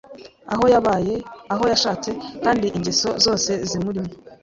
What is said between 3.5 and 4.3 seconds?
zimurimo